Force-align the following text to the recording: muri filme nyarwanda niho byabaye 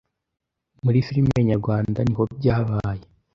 muri 0.83 0.99
filme 1.07 1.39
nyarwanda 1.49 1.99
niho 2.03 2.23
byabaye 2.37 3.03